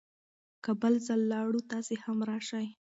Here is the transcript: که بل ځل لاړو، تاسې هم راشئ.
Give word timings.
که 0.63 0.71
بل 0.81 0.93
ځل 1.07 1.21
لاړو، 1.31 1.61
تاسې 1.71 1.95
هم 2.03 2.17
راشئ. 2.29 2.67